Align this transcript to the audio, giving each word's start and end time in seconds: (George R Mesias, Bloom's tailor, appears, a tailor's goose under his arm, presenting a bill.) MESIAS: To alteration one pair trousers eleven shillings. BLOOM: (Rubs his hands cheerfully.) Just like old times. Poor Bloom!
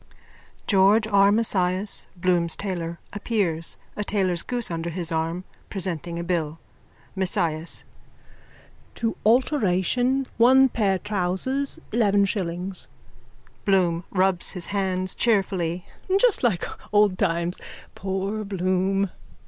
(George 0.65 1.05
R 1.05 1.31
Mesias, 1.31 2.07
Bloom's 2.15 2.55
tailor, 2.55 2.97
appears, 3.13 3.77
a 3.95 4.03
tailor's 4.03 4.41
goose 4.41 4.71
under 4.71 4.89
his 4.89 5.11
arm, 5.11 5.43
presenting 5.69 6.17
a 6.17 6.23
bill.) 6.23 6.59
MESIAS: 7.15 7.83
To 8.95 9.15
alteration 9.23 10.25
one 10.37 10.69
pair 10.69 10.97
trousers 10.97 11.77
eleven 11.91 12.25
shillings. 12.25 12.87
BLOOM: 13.63 14.03
(Rubs 14.09 14.53
his 14.53 14.65
hands 14.73 15.13
cheerfully.) 15.13 15.85
Just 16.19 16.41
like 16.41 16.65
old 16.91 17.19
times. 17.19 17.59
Poor 17.93 18.43
Bloom! 18.43 19.11